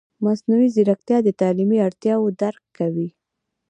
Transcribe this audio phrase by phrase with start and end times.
[0.23, 3.09] مصنوعي ځیرکتیا د تعلیمي اړتیاوو درک کوي.